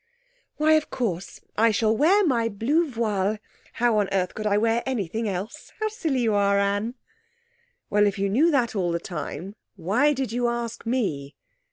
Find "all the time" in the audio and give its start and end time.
8.75-9.55